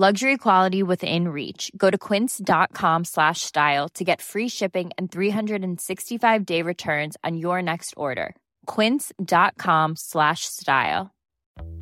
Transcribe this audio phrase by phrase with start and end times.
[0.00, 1.72] Luxury quality within reach.
[1.76, 7.60] Go to quince.com slash style to get free shipping and 365 day returns on your
[7.60, 8.36] next order.
[8.66, 11.10] Quince.com slash style.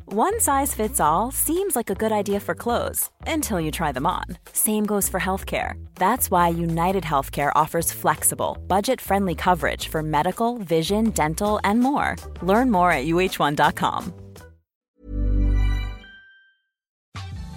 [0.05, 4.07] One size fits all seems like a good idea for clothes until you try them
[4.07, 4.23] on.
[4.51, 5.73] Same goes for healthcare.
[5.93, 12.15] That's why United Healthcare offers flexible, budget friendly coverage for medical, vision, dental, and more.
[12.41, 14.26] Learn more at uh1.com.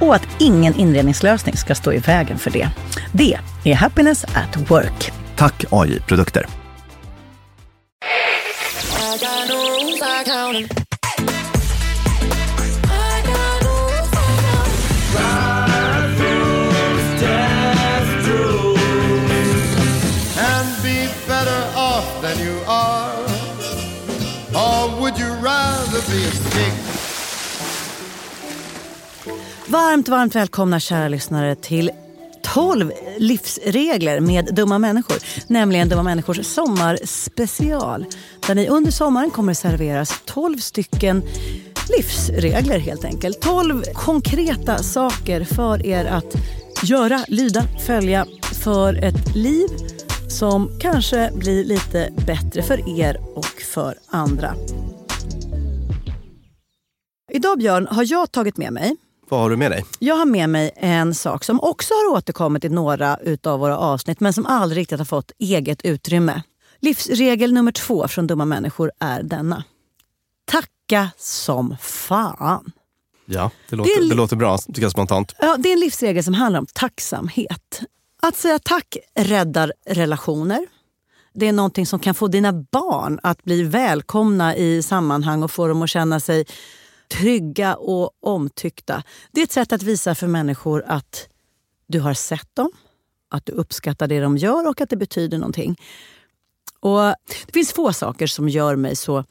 [0.00, 2.68] och att ingen inredningslösning ska stå i vägen för det.
[3.12, 5.12] Det är Happiness at Work.
[5.36, 6.46] Tack AI-produkter.
[29.70, 31.90] Varmt, varmt välkomna kära lyssnare till
[32.42, 35.16] 12 livsregler med dumma människor.
[35.46, 38.06] Nämligen Dumma människors sommarspecial.
[38.46, 41.22] Där ni under sommaren kommer serveras 12 stycken
[41.96, 43.40] livsregler helt enkelt.
[43.40, 46.34] 12 konkreta saker för er att
[46.82, 48.26] göra, lyda, följa
[48.64, 49.68] för ett liv
[50.28, 54.54] som kanske blir lite bättre för er och för andra.
[57.32, 58.96] Idag Björn har jag tagit med mig
[59.28, 59.84] vad har du med dig?
[59.98, 64.20] jag har med mig en sak som också har återkommit i några utav våra avsnitt
[64.20, 66.42] men som aldrig riktigt har fått eget utrymme.
[66.80, 69.64] Livsregel nummer två från Dumma människor är denna.
[70.50, 72.72] tacka som fan.
[73.26, 75.34] Ja, det låter, Det är det låter bra tycker jag spontant.
[75.38, 77.80] Ja, det är en livsregel som handlar om tacksamhet.
[78.22, 80.66] Att säga tack räddar relationer.
[81.34, 85.66] Det är någonting som kan få dina barn att bli välkomna i sammanhang och få
[85.68, 86.44] dem att känna sig
[87.08, 89.02] trygga och omtyckta.
[89.32, 91.28] Det är ett sätt att visa för människor att
[91.86, 92.70] du har sett dem,
[93.30, 95.76] att du uppskattar det de gör och att det betyder någonting.
[96.80, 97.00] Och
[97.46, 99.24] Det finns få saker som gör mig så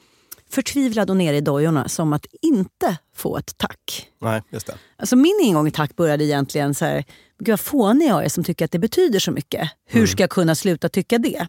[0.50, 4.10] förtvivlad och nere i dojorna som att inte få ett tack.
[4.22, 4.78] Nej, just det.
[4.98, 7.06] Alltså min ingång i tack började egentligen så här,
[7.40, 9.70] gud vad fånig jag är som tycker att det betyder så mycket.
[9.86, 11.48] Hur ska jag kunna sluta tycka det?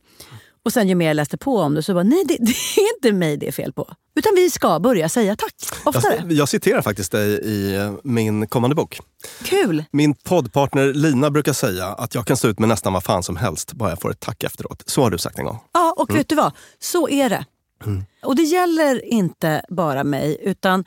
[0.62, 2.96] Och sen ju mer jag läste på om det så bara, nej det, det är
[2.96, 3.94] inte mig det är fel på.
[4.14, 6.14] Utan vi ska börja säga tack oftare.
[6.16, 9.00] Jag, jag citerar faktiskt dig i eh, min kommande bok.
[9.42, 9.84] Kul!
[9.90, 13.36] Min poddpartner Lina brukar säga att jag kan stå ut med nästan vad fan som
[13.36, 14.82] helst bara jag får ett tack efteråt.
[14.86, 15.60] Så har du sagt en gång.
[15.72, 16.52] Ja, och vet du vad?
[16.78, 17.44] Så är det.
[18.22, 20.84] Och det gäller inte bara mig, utan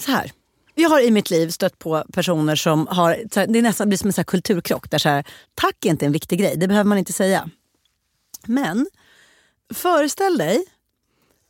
[0.00, 0.32] så här.
[0.74, 4.06] Jag har i mitt liv stött på personer som har, det är nästan blir som
[4.06, 4.90] en så kulturkrock.
[4.90, 5.24] Där så här,
[5.54, 7.50] tack är inte en viktig grej, det behöver man inte säga.
[8.46, 8.86] Men
[9.70, 10.64] föreställ dig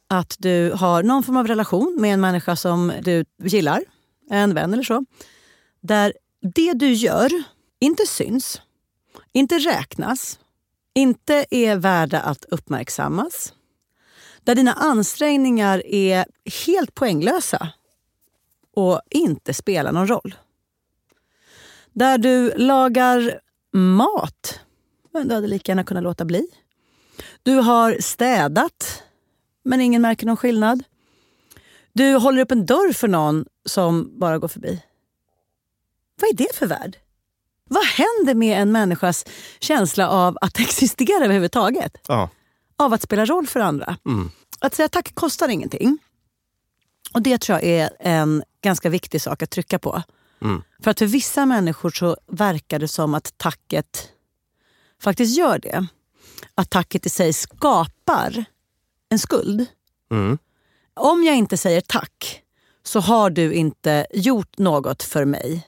[0.08, 3.84] att du har någon form av relation med en människa som du gillar,
[4.30, 5.04] en vän eller så.
[5.80, 6.12] Där
[6.54, 7.30] det du gör
[7.80, 8.62] inte syns,
[9.32, 10.38] inte räknas,
[10.94, 13.52] inte är värda att uppmärksammas.
[14.44, 16.26] Där dina ansträngningar är
[16.66, 17.68] helt poänglösa
[18.74, 20.34] och inte spelar någon roll.
[21.92, 23.40] Där du lagar
[23.72, 24.60] mat,
[25.12, 26.46] men du hade lika gärna kunnat låta bli.
[27.42, 29.02] Du har städat,
[29.62, 30.82] men ingen märker någon skillnad.
[31.92, 34.82] Du håller upp en dörr för någon som bara går förbi.
[36.20, 36.96] Vad är det för värld?
[37.64, 39.24] Vad händer med en människas
[39.60, 41.96] känsla av att existera överhuvudtaget?
[42.06, 42.30] Ja.
[42.76, 43.96] Av att spela roll för andra.
[44.06, 44.30] Mm.
[44.58, 45.98] Att säga tack kostar ingenting.
[47.14, 50.02] Och det tror jag är en ganska viktig sak att trycka på.
[50.42, 50.62] Mm.
[50.82, 54.08] För att för vissa människor så verkar det som att tacket
[55.02, 55.86] faktiskt gör det.
[56.54, 58.44] Att tacket i sig skapar
[59.08, 59.66] en skuld.
[60.10, 60.38] Mm.
[60.94, 62.42] Om jag inte säger tack
[62.82, 65.66] så har du inte gjort något för mig.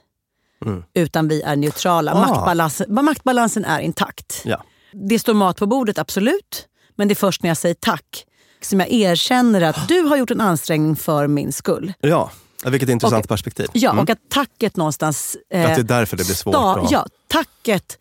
[0.65, 0.83] Mm.
[0.93, 2.13] Utan vi är neutrala.
[2.13, 2.19] Ah.
[2.19, 4.41] Maktbalansen, maktbalansen är intakt.
[4.45, 4.63] Ja.
[4.91, 6.67] Det står mat på bordet, absolut.
[6.95, 8.25] Men det är först när jag säger tack
[8.61, 11.93] som jag erkänner att du har gjort en ansträngning för min skull.
[11.99, 12.31] ja,
[12.65, 13.67] vilket intressant Och- perspektiv.
[13.73, 14.03] Ja, Mm.
[14.03, 15.37] och att tacket någonstans...
[15.49, 17.97] eh, Att det är därför det blir svårt sta- att- Ja, tacket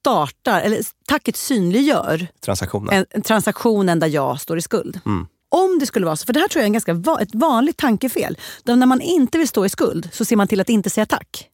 [0.00, 2.94] startar, eller tacket synliggör Transaktionen.
[2.94, 5.00] en, en transaktionen där jag står i skuld.
[5.06, 5.26] Mm.
[5.48, 7.34] Om det skulle vara så, för det här tror jag är en ganska va, ett
[7.34, 8.38] vanligt tankefel.
[8.64, 11.06] Där när man inte vill stå i skuld så ser man till att inte säga
[11.06, 11.48] tack.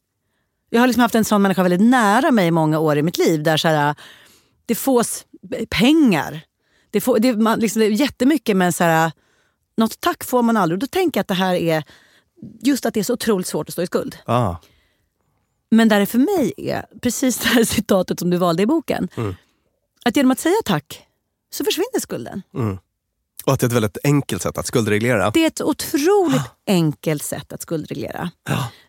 [0.70, 3.18] Jag har liksom haft en sån människa väldigt nära mig i många år i mitt
[3.18, 3.42] liv.
[3.42, 3.94] Där så här,
[4.66, 5.24] det fås
[5.70, 6.40] pengar.
[6.90, 9.12] Det, får, det, man, liksom, det är jättemycket men så här,
[9.76, 10.76] något tack får man aldrig.
[10.76, 11.84] Och då tänker jag att det här är
[12.62, 14.16] just att det är så otroligt svårt att stå i skuld.
[14.24, 14.56] Ah.
[15.70, 19.08] Men där det för mig är precis det här citatet som du valde i boken.
[20.04, 21.06] Att genom att säga tack
[21.50, 22.42] så försvinner skulden.
[23.46, 25.30] Och att det är ett väldigt enkelt sätt att skuldreglera.
[25.30, 28.30] Det är ett otroligt enkelt sätt att skuldreglera.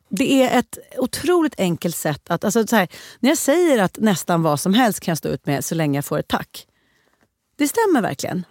[0.09, 2.43] Det är ett otroligt enkelt sätt att...
[2.43, 2.87] Alltså så här,
[3.19, 5.97] när jag säger att nästan vad som helst kan jag stå ut med så länge
[5.97, 6.67] jag får ett tack.
[7.55, 8.45] Det stämmer verkligen.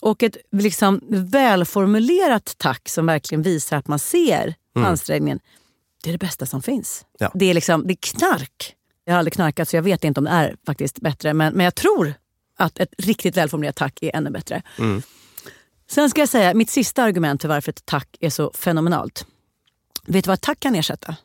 [0.00, 5.40] Och ett liksom välformulerat tack som verkligen visar att man ser ansträngningen.
[6.06, 7.06] Det är det bästa som finns.
[7.18, 7.30] Ja.
[7.34, 8.76] Det, är liksom, det är knark.
[9.04, 11.34] Jag har aldrig knarkat så jag vet inte om det är faktiskt bättre.
[11.34, 12.14] Men, men jag tror
[12.56, 14.62] att ett riktigt välformulerat tack är ännu bättre.
[15.90, 19.26] Sen ska jag säga mitt sista argument för varför ett tack är så fenomenalt.
[20.06, 21.16] Vet du vad ett tack kan ersätta?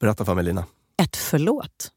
[0.00, 0.64] Berätta för mig Lina.
[1.02, 1.90] Ett förlåt.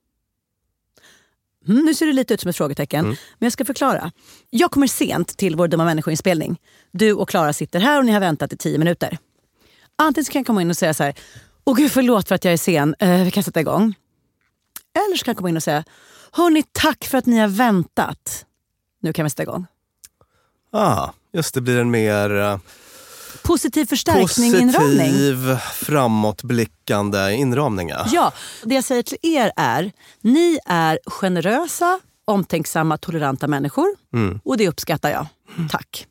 [1.67, 4.11] Mm, nu ser det lite ut som ett frågetecken, men jag ska förklara.
[4.49, 6.59] Jag kommer sent till vår Dumma människoinspelning.
[6.91, 9.17] Du och Klara sitter här och ni har väntat i tio minuter.
[9.95, 11.15] Antingen kan jag komma in och säga så här,
[11.65, 13.95] åh gud förlåt för att jag är sen, eh, vi kan sätta igång.
[14.95, 15.83] Eller så kan jag komma in och säga,
[16.31, 18.45] hörni tack för att ni har väntat.
[19.01, 19.65] Nu kan vi sätta igång.
[20.71, 22.57] Ah, just det, blir en mer eh,
[23.43, 24.71] Positiv förstärkning, inramning.
[25.11, 27.89] positiv, framåtblickande inramning.
[28.11, 28.33] Ja.
[28.63, 29.91] Det jag säger till er är,
[30.21, 33.85] ni är generösa, omtänksamma, toleranta människor.
[34.43, 35.25] Och det uppskattar jag.
[35.71, 36.07] Tack.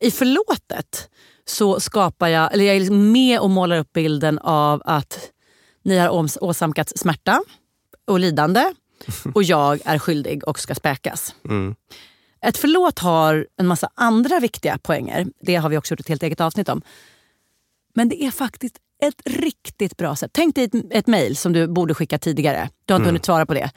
[0.00, 1.08] I förlåtet
[1.46, 5.30] så skapar jag, eller jag är liksom med och målar upp bilden av att
[5.82, 7.42] ni har ås- åsamkats smärta
[8.06, 8.64] och lidande
[9.34, 11.34] och jag är skyldig och ska späkas.
[12.44, 15.26] Ett förlåt har en massa andra viktiga poänger.
[15.40, 16.82] Det har vi också gjort ett helt eget avsnitt om.
[17.94, 20.30] Men det är faktiskt ett riktigt bra sätt.
[20.34, 22.70] Tänk dig ett, ett mejl som du borde skicka tidigare.
[22.84, 23.70] Du har inte hunnit svara på det.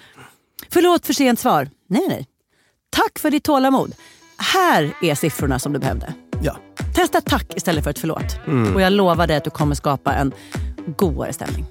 [0.69, 1.69] Förlåt för sent svar.
[1.87, 2.27] Nej, nej.
[2.89, 3.95] Tack för ditt tålamod.
[4.37, 6.13] Här är siffrorna som du behövde.
[6.41, 6.57] Ja.
[6.95, 8.39] Testa tack istället för ett förlåt.
[8.47, 8.75] Mm.
[8.75, 10.31] Och jag lovar dig att du kommer skapa en
[10.97, 11.65] godare stämning.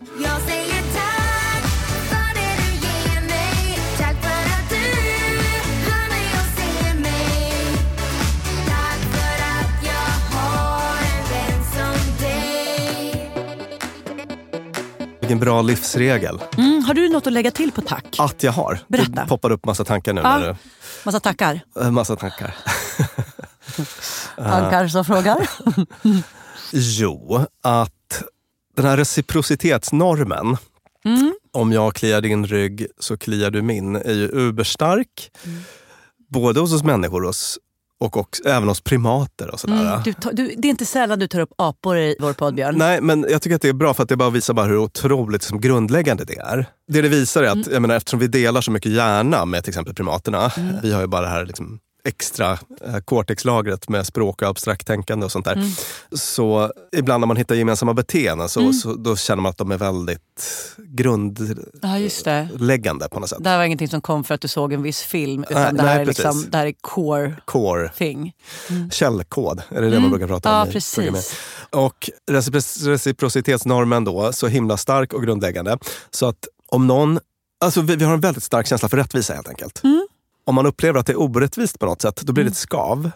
[15.25, 16.41] Vilken bra livsregel.
[16.59, 18.17] Mm, har du något att lägga till på tack?
[18.19, 18.79] Att jag har.
[18.89, 19.11] Berätta.
[19.23, 20.21] Det poppar upp massa tankar nu.
[20.25, 20.39] Ja.
[20.39, 20.57] När
[21.05, 21.61] Massa tackar.
[21.75, 22.57] du, äh, massa tankar.
[24.37, 25.49] Tankar som frågar.
[26.73, 28.23] Jo, att
[28.77, 30.57] den här reciprocitetsnormen,
[31.05, 31.35] Mm.
[31.53, 35.31] om jag kliar din rygg så kliar du min, är ju uberstark.
[36.31, 37.59] Både hos oss människor hos,
[38.05, 39.87] och också, även hos primater och sådär.
[39.87, 42.55] Mm, du, tar- du, det är inte sällan du tar upp apor i vår podd,
[42.55, 42.75] Björn.
[42.79, 44.77] Nej, men jag tycker att det är bra för att det bara visar bara hur
[44.79, 46.67] otroligt liksom, grundläggande det är.
[46.93, 49.71] Det det visar är att jag menar, eftersom vi delar så mycket hjärna med till
[49.71, 50.53] exempel primaterna.
[50.83, 52.53] Vi har ju bara det här liksom, extra
[52.85, 55.71] eh, cortexlagret med språk och abstrakt tänkande och sånt där.
[56.17, 59.79] Så ibland när man hittar gemensamma beteenden så, så då känner man att de är
[59.79, 60.21] väldigt
[60.77, 60.83] Ja,
[61.99, 63.39] grundläggande på något sätt.
[63.41, 65.45] Det här var ingenting som kom för att du såg en viss film.
[65.51, 68.33] Utan Nej, det, här nej, är liksom, det här är core Core, thing.
[68.93, 70.55] källkod, är det det man brukar prata om?
[70.57, 70.67] Mm.
[70.69, 71.35] Ja, precis.
[71.71, 75.79] Och recipro- reciprocitetsnormen då, så himla stark och grundläggande.
[76.11, 77.19] Så att om någon,
[77.65, 79.83] alltså vi, vi har en väldigt stark känsla för rättvisa helt enkelt.
[80.47, 83.11] Om man upplever att det är orättvist på något sätt, då blir det ett skav.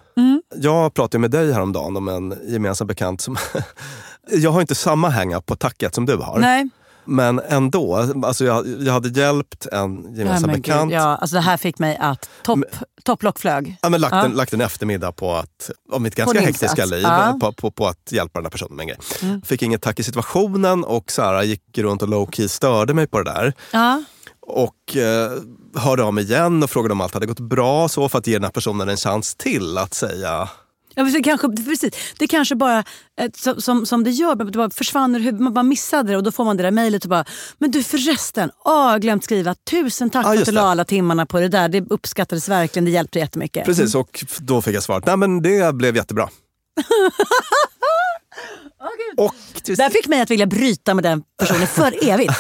[0.55, 3.37] Jag pratade med dig häromdagen om en gemensam bekant som...
[4.31, 6.39] jag har inte samma hang-up på tacket som du har.
[6.39, 6.69] Nej,
[7.05, 10.93] Men ändå, alltså jag, jag hade hjälpt en gemensam men gud, bekant.
[10.93, 12.59] ja, alltså det här fick mig att topp,
[13.05, 13.77] topplock flög.
[13.83, 14.25] Ja, men lagt, Ja.
[14.25, 17.25] En, lagt en eftermiddag på att, om mitt ganska hektiska liv, Ja.
[17.25, 17.41] Mm.
[17.41, 19.41] på, på, på att hjälpa den här personen med en grej.
[19.45, 23.19] Fick inget tack i situationen och Sara gick runt och low key störde mig på
[23.23, 23.53] det där.
[23.73, 24.03] Ja.
[24.49, 25.31] Och eh,
[25.75, 28.35] hörde av mig igen och frågade om allt hade gått bra så för att ge
[28.35, 30.49] den här personen en chans till att säga
[30.95, 31.95] Ja, precis, kanske, precis.
[32.19, 32.79] Det kanske bara,
[33.21, 35.41] eh, som, som, det gör, det bara försvann ur huvudet.
[35.41, 37.25] Man bara missade det och då får man det där mejlet och bara
[37.59, 39.55] Men du förresten, åh, jag har glömt skriva.
[39.55, 40.55] Tusen tack Ja, för att du det.
[40.55, 41.69] la alla timmarna på det där.
[41.69, 43.65] Det uppskattades verkligen, det hjälpte jättemycket.
[43.65, 46.29] precis och då fick jag svaret, nej men det blev jättebra.
[49.17, 49.35] och,
[49.77, 52.33] Det fick mig att vilja bryta med den personen för evigt.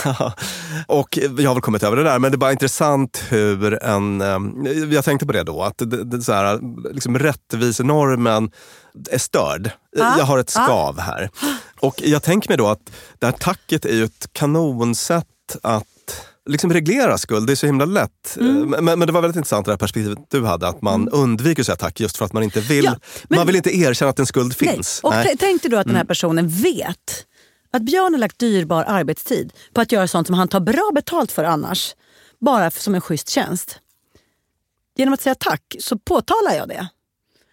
[0.87, 4.21] och jag har väl kommit över det där, men det är bara intressant hur en...
[4.21, 4.39] eh,
[4.95, 6.61] Jag tänkte på det då, att det, det, så här,
[6.95, 8.51] liksom rättvisenormen
[9.11, 9.71] är störd.
[9.97, 11.31] Jag har ett skav här.
[11.81, 15.25] Och jag tänker mig då att det här tacket är ju ett kanonsätt
[15.63, 15.85] att
[16.49, 17.47] liksom reglera skuld.
[17.47, 18.37] Det är så himla lätt.
[18.41, 18.71] Mm.
[18.71, 21.67] Men, men det var väldigt intressant det här perspektivet du hade, att man undviker att
[21.67, 22.95] säga tack just för att man inte vill, Ja,
[23.29, 24.75] men- man vill inte erkänna att en skuld Nej.
[24.75, 25.01] finns.
[25.03, 25.27] Och Nej.
[25.27, 25.37] Mm.
[25.39, 27.27] tänk dig då att den här personen vet
[27.71, 31.33] att Björn har lagt dyrbar arbetstid på att göra sånt som han tar bra betalt
[31.33, 31.95] för annars.
[32.41, 33.79] Bara för, som en schysst tjänst.
[34.97, 36.89] Genom att säga tack så påtalar jag det.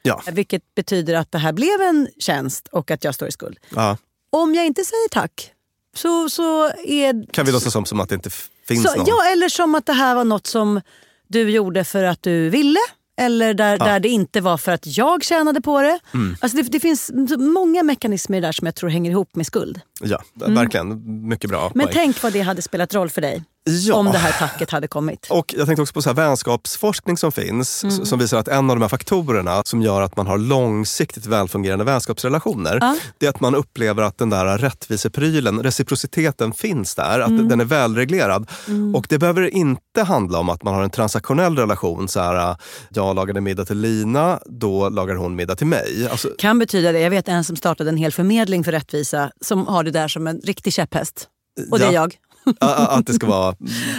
[0.02, 0.22] Ja.
[0.32, 3.58] Vilket betyder att det här blev en tjänst och att jag står i skuld.
[3.76, 3.98] Ja.
[4.30, 5.52] Om jag inte säger tack
[5.96, 7.32] så, så är...
[7.32, 8.30] Kan vi låtsas som, som att det inte
[8.68, 9.06] finns så, någon?
[9.08, 10.82] ja, eller som att det här var något som
[11.28, 12.80] du gjorde för att du ville.
[13.18, 16.00] Eller där, där det inte var för att jag tjänade på det.
[16.14, 16.36] Mm.
[16.42, 19.80] Alltså det, det finns många mekanismer där som jag tror hänger ihop med skuld.
[20.02, 21.28] Ja, verkligen.
[21.28, 21.72] Mycket bra Mm.
[21.76, 21.94] Men poäng.
[21.96, 23.44] tänk vad det hade spelat roll för dig.
[23.70, 23.96] Ja.
[23.96, 25.28] Om det här tacket hade kommit.
[25.30, 28.06] Och jag tänkte också på så här vänskapsforskning som finns, Mm.
[28.06, 31.86] som visar att en av de här faktorerna som gör att man har långsiktigt välfungerande
[31.86, 32.98] vänskapsrelationer, Ja.
[33.18, 37.48] det är att man upplever att den där rättviseprylen, reciprociteten finns där, att Mm.
[37.48, 38.50] den är välreglerad.
[38.96, 42.56] Och det behöver inte handla om att man har en transaktionell relation, så här,
[42.90, 46.08] jag lagade middag till Lina, då lagar hon middag till mig.
[46.12, 47.00] Alltså, Kan betyda det.
[47.00, 50.28] Jag vet en som startade en hel förmedling för rättvisa som har det där som
[50.28, 51.28] en riktig käpphäst.
[51.72, 52.02] Och det är Ja.
[52.02, 52.16] jag.
[52.60, 53.56] Att det ska vara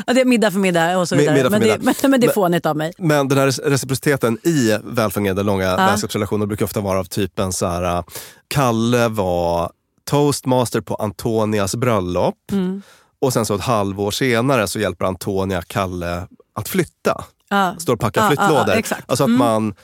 [0.06, 1.34] Ja, det är middag för middag och så vidare.
[1.34, 1.94] middag för men, det, middag.
[2.02, 2.92] men, men det är fånigt av mig.
[2.98, 7.82] Men den här reciprociteten i välfungerande långa vänskapsrelationer brukar ofta vara av typen så här.
[7.98, 8.04] äh,
[8.48, 9.70] Kalle var
[10.10, 12.34] toastmaster på Antonias bröllop.
[12.52, 12.82] Mm.
[13.20, 17.24] Och sen så ett halvår senare så hjälper Antonia Kalle att flytta.
[17.50, 17.74] Ja.
[17.78, 18.72] Står och packar Ja, flyttlådor.
[18.74, 19.02] exakt.
[19.06, 19.38] Alltså att Mm.
[19.38, 19.74] man,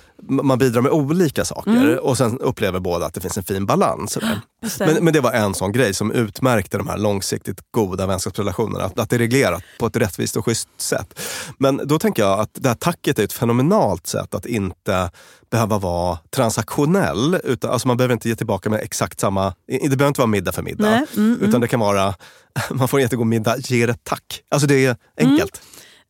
[0.46, 4.18] man bidrar med olika saker och sen upplever båda att det finns en fin balans.
[4.20, 4.40] Det.
[4.86, 8.84] Men, men det var en sån grej som utmärkte de här långsiktigt goda vänskapsrelationerna.
[8.84, 11.20] Att, att det är reglerat på ett rättvist och schysst sätt.
[11.58, 15.10] Men då tänker jag att det här tacket är ett fenomenalt sätt att inte
[15.50, 17.38] behöva vara transaktionell.
[17.44, 19.54] Utan, alltså man behöver inte ge tillbaka med exakt samma...
[19.66, 20.90] Det behöver inte vara middag för middag.
[20.90, 22.14] Nej, mm, utan det kan vara,
[22.70, 24.40] man får en jättegod middag, ge ett tack.
[24.50, 25.62] Alltså det är enkelt.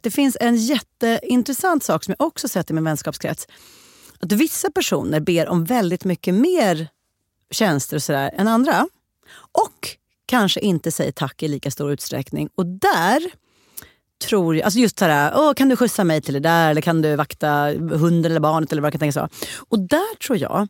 [0.02, 3.46] Det finns en jätteintressant sak som jag också sett i min vänskapskrets.
[4.20, 6.88] Att vissa personer ber om väldigt mycket mer
[7.50, 8.88] tjänster och sådär än andra.
[9.52, 9.88] Och
[10.26, 12.48] kanske inte säger tack i lika stor utsträckning.
[12.54, 13.30] Och där
[14.28, 17.02] tror jag, alltså just sådär, Åh, kan du skjutsa mig till det där eller kan
[17.02, 17.48] du vakta
[17.90, 19.28] hunden eller barnet eller vad kan tänka så.
[19.68, 20.68] Och där tror jag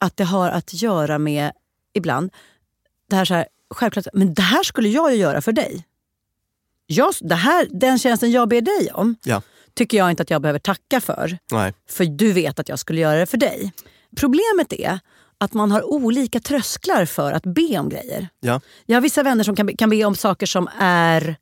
[0.00, 1.52] att det har att göra med,
[1.94, 2.32] ibland,
[3.10, 5.86] det här så här, självklart, men det här skulle jag ju göra för dig.
[6.86, 9.42] Jag, det här, den tjänsten jag ber dig om Ja.
[9.74, 11.38] tycker jag inte att jag behöver tacka för.
[11.52, 11.74] Nej.
[11.90, 13.72] För du vet att jag skulle göra det för dig.
[14.16, 14.98] Problemet är
[15.38, 18.28] att man har olika trösklar för att be om grejer.
[18.40, 18.60] Ja.
[18.86, 21.36] Jag har vissa vänner som kan, be- kan be om saker som är...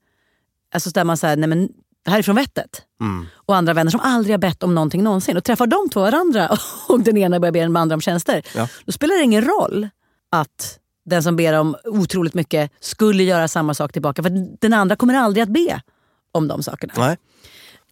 [0.75, 1.69] Alltså där man säger, nej men
[2.05, 2.83] det här är från vettet.
[3.01, 3.27] Mm.
[3.35, 5.37] Och andra vänner som aldrig har bett om någonting någonsin.
[5.37, 6.59] Och träffar de två varandra
[6.89, 8.43] och den ena börjar be den andra om tjänster.
[8.55, 8.69] Ja.
[8.85, 9.89] Då spelar det ingen roll
[10.31, 14.23] att den som ber om otroligt mycket skulle göra samma sak tillbaka.
[14.23, 15.83] För den andra kommer aldrig att be
[16.33, 16.93] om de sakerna.
[16.97, 17.17] Nej.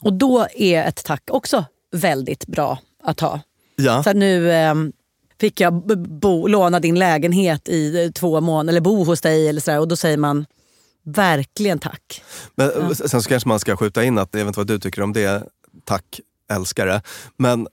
[0.00, 3.40] Och då är ett tack också väldigt bra att ha.
[3.76, 4.02] Ja.
[4.02, 4.92] Så nu ehm,
[5.40, 5.72] fick jag
[6.08, 9.48] bo, låna din lägenhet i eh, två månader, eller bo hos dig.
[9.48, 10.46] Eller så där, och då säger man
[11.04, 12.22] verkligen tack.
[12.54, 14.78] Men eh, sen så kanske man ska skjuta in att, jag vet inte vad du
[14.78, 15.42] tycker om det,
[15.84, 17.02] tack älskare.
[17.36, 17.68] Men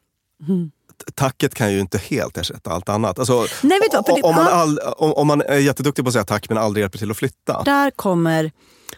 [0.47, 0.71] Mm.
[1.15, 3.19] Tacket kan ju inte helt ersätta allt annat.
[3.19, 6.25] Alltså, Nej, vet du om, man all, om, om man är jätteduktig på att säga
[6.25, 7.63] tack men aldrig hjälper till att flytta.
[7.63, 8.51] Där kommer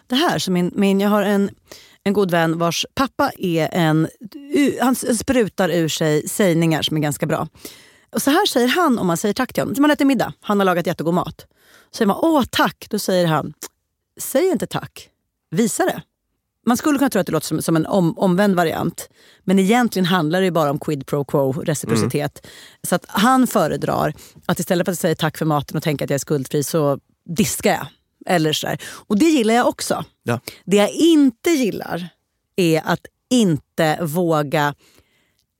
[0.07, 0.39] det här.
[0.39, 1.49] Så min, min, jag har en,
[2.03, 4.07] en god vän vars pappa är en...
[4.81, 7.47] Han sprutar ur sig sägningar som är ganska bra.
[8.11, 9.75] Och så här säger han om man säger tack till honom.
[9.79, 11.45] Man äter middag, han har lagat jättegod mat.
[11.95, 13.53] Säger man åh tack, då säger han
[14.19, 15.09] säg inte tack,
[15.51, 16.01] visa det.
[16.65, 19.09] Man skulle kunna tro att det låter som, som en om, omvänd variant.
[19.43, 22.47] Men egentligen handlar det ju bara om quid pro quo, reciprocitet.
[22.87, 24.13] Så att han föredrar
[24.45, 26.99] att istället för att säga tack för maten och tänka att jag är skuldfri så
[27.25, 27.87] diskar jag.
[28.25, 28.81] Eller så där.
[29.07, 30.05] Och det gillar jag också.
[30.23, 30.39] Ja.
[30.65, 32.09] Det jag inte gillar
[32.55, 34.73] är att inte våga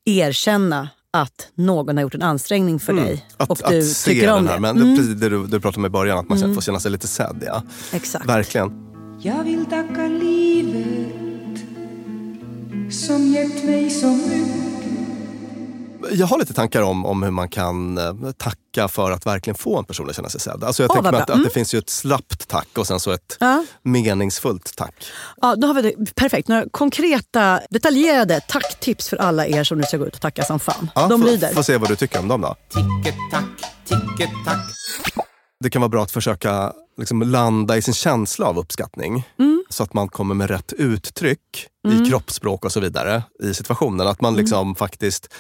[0.06, 3.12] erkänna att någon har gjort en ansträngning för dig.
[3.12, 3.20] Mm.
[3.38, 4.62] Att, och du att se tycker om den här, det.
[4.62, 6.56] men det Mm, precis det du, du pratade om i början, att man mm.
[6.56, 7.44] får känna sig lite sedd.
[7.48, 7.64] Ja.
[7.92, 8.26] exakt.
[8.26, 8.91] Verkligen.
[9.24, 11.62] Jag vill tacka livet
[12.94, 14.92] som gett mig så mycket
[16.12, 19.78] Jag har lite tankar om, om hur man kan eh, tacka för att verkligen få
[19.80, 20.64] en person att känna sig sedd.
[20.64, 21.22] Alltså jag Åh, tänker att, bra.
[21.22, 21.50] att det Mm.
[21.50, 23.64] finns ju ett slappt tack och sen så ett Ja.
[23.84, 24.94] meningsfullt tack.
[25.42, 26.16] Ja, då har vi det.
[26.16, 26.48] Perfekt.
[26.48, 30.60] Några konkreta, detaljerade tacktips för alla er som nu ska gå ut och tacka som
[30.60, 30.90] fan.
[30.96, 31.54] Ja, De får, lyder.
[31.54, 32.56] Får se vad du tycker om dem då.
[32.70, 34.60] Ticket-tack, ticket-tack.
[35.62, 39.28] Det kan vara bra att försöka liksom landa i sin känsla av uppskattning.
[39.40, 39.64] Mm.
[39.70, 44.08] Så att man kommer med rätt uttryck i kroppsspråk och så vidare i situationen.
[44.08, 44.34] Att Mm.
[44.34, 45.34] man liksom faktiskt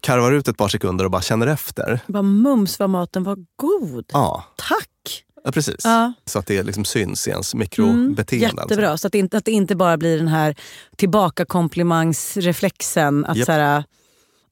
[0.00, 2.00] karvar ut ett par sekunder och bara känner efter.
[2.06, 4.04] Bara mums vad maten var god.
[4.12, 5.24] Ja, Tack!
[5.44, 5.80] ja precis.
[5.84, 5.98] Ja.
[6.00, 6.12] Mm.
[6.24, 8.46] Så att det liksom syns i ens mikrobeteende.
[8.46, 8.60] alltså.
[8.74, 8.98] Jättebra.
[8.98, 10.54] Så att det, inte, att det inte bara blir den här
[10.96, 13.24] tillbakakomplimangsreflexen.
[13.24, 13.46] Att Japp.
[13.46, 13.84] så här,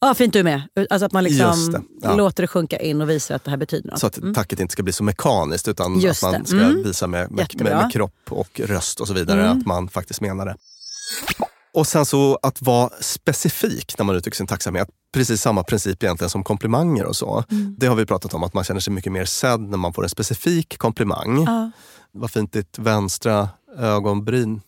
[0.08, 0.62] ja fint du är med.
[0.90, 2.16] Alltså att man liksom det, ja.
[2.16, 3.98] låter det sjunka in och visar att det här betyder något.
[4.00, 6.00] Så att tacket inte ska bli så mekaniskt utan Mm.
[6.00, 6.82] Just att man ska Mm.
[6.82, 7.66] visa med, med, med.
[7.66, 7.78] Mm.
[7.82, 10.56] med kropp och röst och så vidare att man faktiskt menar det.
[11.74, 14.88] Och sen så att vara specifik när man uttrycker sin tacksamhet.
[15.14, 17.44] Precis samma princip egentligen som komplimanger och så.
[17.50, 17.74] Mm.
[17.78, 20.02] Det har vi pratat om, att man känner sig mycket mer sedd när man får
[20.02, 21.44] en specifik komplimang.
[21.44, 21.70] Ja.
[22.12, 24.60] Vad fint ditt vänstra ögonbryn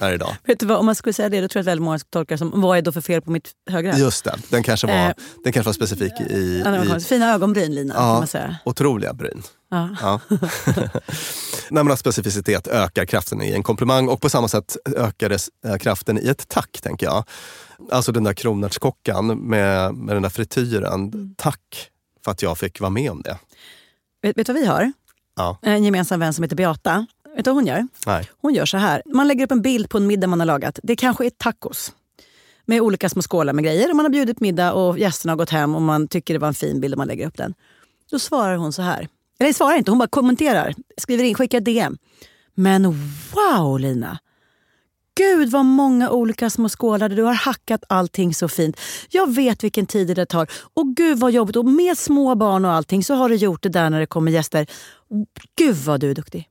[0.00, 0.36] är idag.
[0.44, 2.10] Vet du vad, om man skulle säga det då tror jag att väldigt många skulle
[2.10, 3.98] tolka det som vad är då för fel på mitt högra?
[3.98, 5.12] Just det, den kanske var, Eh.
[5.44, 7.00] den kanske var specifik i, i.
[7.08, 8.56] Fina ögonbryn Lina, kan ja, man säga.
[8.64, 9.42] otroliga bryn.
[9.70, 9.88] Ja.
[10.00, 10.20] Ja.
[11.70, 16.18] Nej, specificitet ökar kraften i en komplimang och på samma sätt ökar det eh, kraften
[16.18, 17.24] i ett tack, tänker jag.
[17.90, 20.92] Alltså den där kronärtskockan med, med den där frityren.
[20.94, 21.34] Mm.
[21.38, 21.90] Tack
[22.24, 23.38] för att jag fick vara med om det.
[24.22, 24.92] Vet, vet du vad vi har?
[25.36, 25.58] Ja.
[25.62, 27.06] En gemensam vän som heter Beata.
[27.38, 27.88] Vet du vad hon gör?
[28.06, 28.30] Nej.
[28.40, 29.02] Hon gör så här.
[29.06, 30.78] Man lägger upp en bild på en middag man har lagat.
[30.82, 31.92] Det kanske är tacos.
[32.64, 33.90] Med olika små skålar med grejer.
[33.90, 36.48] Och man har bjudit middag och gästerna har gått hem och man tycker det var
[36.48, 37.54] en fin bild och man lägger upp den.
[38.10, 39.08] Då svarar hon så här.
[39.38, 40.74] Eller svarar inte, hon bara kommenterar.
[40.96, 41.98] Skriver in, skickar DM.
[42.54, 42.94] Men
[43.34, 44.18] wow Lina!
[45.14, 47.08] Gud vad många olika små skålar.
[47.08, 48.80] Du har hackat allting så fint.
[49.10, 50.48] Jag vet vilken tid det tar.
[50.74, 51.56] Och gud vad jobbigt.
[51.56, 54.32] Och med små barn och allting så har du gjort det där när det kommer
[54.32, 54.66] gäster.
[55.56, 56.48] Gud vad du är duktig.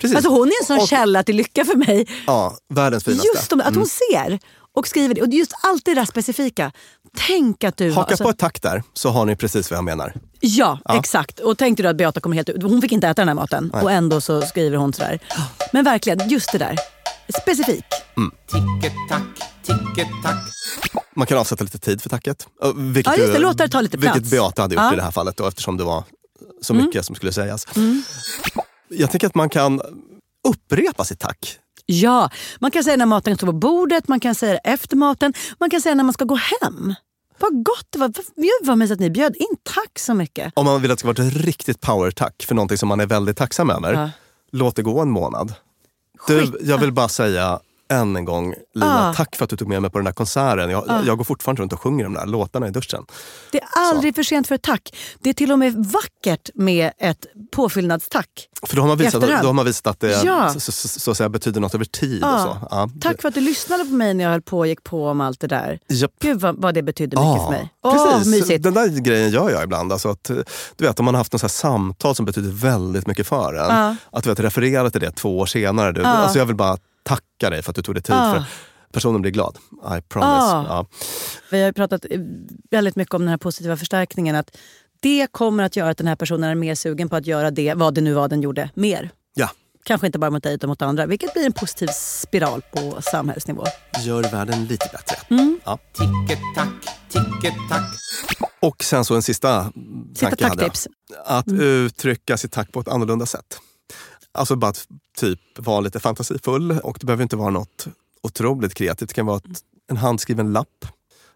[0.00, 0.16] Precis.
[0.16, 2.06] Alltså hon är en sån Och- källa till lycka för mig.
[2.26, 3.28] Ja, världens finaste.
[3.34, 4.38] Just de, att hon ser
[4.74, 5.22] och skriver det.
[5.22, 6.72] Och just allt det där specifika.
[7.26, 7.92] Tänk att du...
[7.92, 10.14] Haka alltså- på ett tack där så har ni precis vad jag menar.
[10.40, 11.38] Ja, exakt.
[11.40, 12.62] Och tänkte du att Beata kommer helt ut.
[12.62, 13.70] Hon fick inte äta den här maten.
[13.70, 15.18] Och ändå så skriver hon sådär.
[15.72, 16.76] Men verkligen, just det där.
[17.42, 17.84] Specifik.
[18.52, 19.22] Ticket-tack,
[19.62, 20.36] ticket-tack.
[21.16, 22.46] Man kan avsätta lite tid för tacket.
[22.76, 23.38] Vilket, Ja, just det.
[23.38, 24.30] Låt det ta lite vilket plats.
[24.30, 24.86] Beata hade gjort Ja.
[24.86, 24.94] Mm.
[24.94, 26.04] i det här fallet då, eftersom det var
[26.62, 27.66] så mycket som skulle sägas.
[28.92, 29.80] Jag tänker att man kan
[30.48, 31.58] upprepa sitt tack.
[31.86, 35.70] Ja, man kan säga när maten står på bordet, man kan säga efter maten, man
[35.70, 36.94] kan säga när man ska gå hem.
[37.38, 38.08] Vad gott det var.
[38.36, 39.56] Gud vad mysigt att ni bjöd in.
[39.62, 40.52] Tack så mycket.
[40.56, 43.06] Om man vill att det ska vara ett riktigt power-tack för någonting som man är
[43.06, 43.94] väldigt tacksam över.
[43.94, 44.10] Ja.
[44.52, 45.54] Låt det gå en månad.
[46.26, 47.60] Du, jag vill bara säga
[47.92, 49.14] än en gång Lina, Ah.
[49.14, 50.70] tack för att du tog med mig på den där konserten.
[50.70, 53.04] Jag, jag går fortfarande runt och sjunger de där låtarna i duschen.
[53.52, 54.94] Det är aldrig för sent för ett tack.
[55.20, 58.28] Det är till och med vackert med ett påfyllnadstack.
[58.62, 59.42] För då har man visat, efterhand.
[59.44, 60.52] då har man visat att det Ja.
[60.54, 62.24] så, så, så, så att säga, betyder något över tid.
[62.24, 62.58] Och Ja.
[62.60, 62.68] så.
[62.70, 65.06] Ja, Tack för att du lyssnade på mig när jag höll på och gick på
[65.08, 65.78] om allt det där.
[65.88, 66.10] Japp.
[66.20, 67.72] Gud vad, vad det betydde mycket Ja, för mig.
[68.16, 68.26] Precis.
[68.32, 68.62] mysigt.
[68.62, 69.92] Den där grejen gör jag ibland.
[69.92, 70.24] Alltså att,
[70.76, 73.76] du vet, om man har haft något så samtal som betyder väldigt mycket för en.
[73.76, 73.96] Ja.
[74.12, 75.92] Att du vet, referera till det två år senare.
[75.92, 76.06] Du, Ja.
[76.08, 78.14] alltså jag vill bara tacka dig för att du tog dig tid.
[78.14, 78.32] Ja.
[78.34, 78.44] För
[78.92, 79.58] personen blir glad.
[79.98, 80.28] I promise.
[80.46, 80.64] Ja.
[80.68, 80.86] Ja.
[81.50, 82.20] Vi har pratat eh,
[82.70, 84.36] väldigt mycket om den här positiva förstärkningen.
[84.36, 84.56] Att
[85.00, 87.74] det kommer att göra att den här personen är mer sugen på att göra det,
[87.74, 89.10] vad det nu var den gjorde, mer.
[89.34, 89.50] Ja.
[89.84, 91.06] Kanske inte bara mot dig utan mot andra.
[91.06, 93.64] Vilket blir en positiv spiral på samhällsnivå.
[94.04, 95.16] Gör världen lite bättre.
[95.30, 95.60] Mm.
[95.64, 95.78] Ja.
[95.92, 96.68] Ticket-tack,
[97.08, 97.82] ticket-tack.
[98.60, 99.72] Och sen så en sista
[100.12, 100.72] Sista tanke hade jag.
[100.72, 100.88] tacktips.
[101.24, 101.60] Att Mm.
[101.60, 103.58] uttrycka sitt tack på ett annorlunda sätt.
[104.34, 104.86] Alltså bara att
[105.18, 107.86] typ vara lite fantasifull och det behöver inte vara något
[108.22, 109.08] otroligt kreativt.
[109.08, 109.44] Det kan vara ett,
[109.90, 110.68] en handskriven lapp.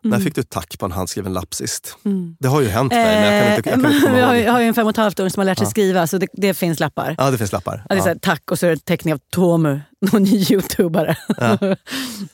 [0.05, 0.19] Mm.
[0.19, 1.97] När fick du tack på en handskriven lapp sist?
[2.39, 4.37] Det har ju hänt mig men jag kan inte, jag kan inte Eh, komma ihåg.
[4.45, 5.71] ju- har ju en fem och ett halvt år som har lärt sig Ja.
[5.71, 7.15] skriva så det, det finns lappar.
[7.19, 7.85] Ja, det finns lappar.
[7.89, 9.81] Ja, det är så här, tack och så är det en teckning av Tomu,
[10.13, 11.17] någon ny youtubare.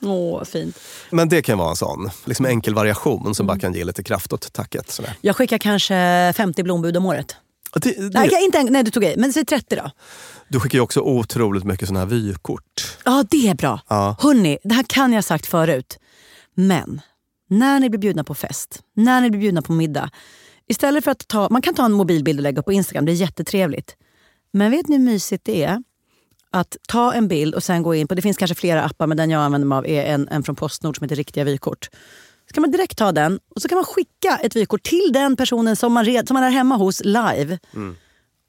[0.01, 0.79] Åh, fint.
[1.09, 3.47] Men det kan vara en sån liksom enkel variation som Mm.
[3.55, 4.91] bara kan ge lite kraft åt tacket.
[4.91, 5.13] Sådär.
[5.21, 7.35] Jag skickar kanske 50 blombud om året.
[7.81, 9.15] Det, det, Nej, inte, en- nej, du tog i.
[9.17, 9.91] Men säg 30 då.
[10.47, 12.97] Du skickar ju också otroligt mycket såna här vykort.
[13.05, 13.79] Ja, det är bra.
[13.89, 14.15] Ja.
[14.19, 15.99] Hörni, det här kan jag ha sagt förut.
[16.55, 17.01] Men
[17.49, 20.09] när ni blir bjudna på fest, när ni blir bjudna på middag.
[20.67, 23.11] Istället för att ta, man kan ta en mobilbild och lägga upp på Instagram, det
[23.11, 23.95] är jättetrevligt.
[24.53, 25.83] Men vet ni hur mysigt det är?
[26.51, 29.17] Att ta en bild och sen gå in på, det finns kanske flera appar men
[29.17, 31.89] den jag använder mig av är en, en från Postnord som heter Riktiga vykort.
[32.53, 35.35] Så kan man direkt ta den och så kan man skicka ett vykort till den
[35.35, 37.59] personen som man, red, som man är hemma hos live.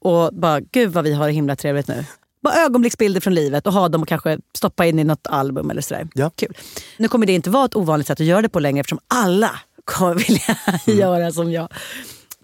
[0.00, 2.04] Och bara, gud vad vi har det himla trevligt nu.
[2.42, 5.82] Bara ögonblicksbilder från livet och ha dem och kanske stoppa in i något album eller
[5.82, 6.08] sådär.
[6.14, 6.30] Ja.
[6.30, 6.56] Kul.
[6.96, 9.50] Nu kommer det inte vara ett ovanligt sätt att göra det på längre eftersom alla
[9.84, 10.58] kommer vilja
[11.06, 11.68] göra som jag.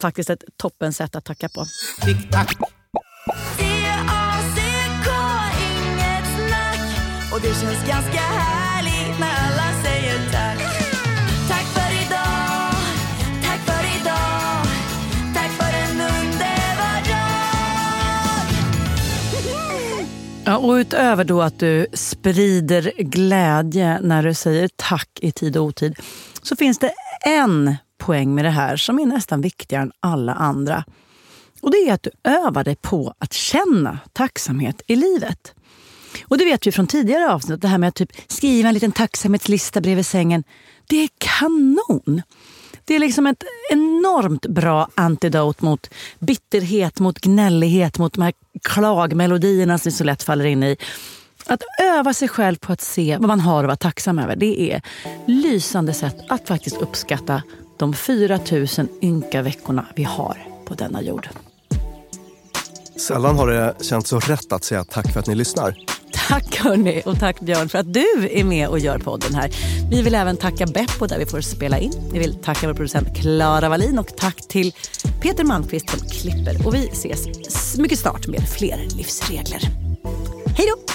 [0.00, 1.66] Faktiskt ett toppen sätt att tacka på.
[2.06, 2.58] Inget snack
[7.32, 8.59] Och det känns ganska härligt
[20.60, 25.96] och utöver då att du sprider glädje när du säger tack i tid och otid
[26.42, 26.92] så finns det
[27.26, 30.84] en poäng med det här som är nästan viktigare än alla andra.
[31.60, 35.54] Och det är att du övar dig på att känna tacksamhet i livet.
[36.24, 38.92] Och det vet vi från tidigare avsnitt, det här med att typ skriva en liten
[38.92, 40.44] tacksamhetslista bredvid sängen.
[40.88, 42.22] Det är kanon!
[42.90, 49.78] Det är liksom ett enormt bra antidot mot bitterhet, mot gnällighet, mot de här klagmelodierna
[49.78, 50.76] som vi så lätt faller in i.
[51.46, 54.72] Att öva sig själv på att se vad man har att vara tacksam över, det
[54.72, 54.82] är
[55.26, 57.42] lysande sätt att faktiskt uppskatta
[57.78, 58.66] de 4 000
[59.02, 61.28] ynka veckorna vi har på denna jord.
[62.96, 65.74] Sällan har det känts så rätt att säga tack för att ni lyssnar.
[66.12, 69.50] Tack hörni och tack Björn för att du är med och gör podden här.
[69.90, 71.92] Vi vill även tacka Beppo där vi får spela in.
[72.12, 74.72] Vi vill tacka vår producent Klara Wallin och tack till
[75.22, 76.66] Peter Malmqvist som klipper.
[76.66, 77.26] Och vi ses
[77.78, 79.60] mycket snart med fler livsregler.
[80.56, 80.90] Hej då!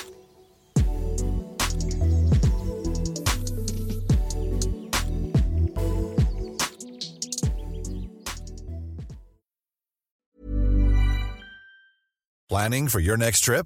[12.49, 13.65] Planning for your next trip?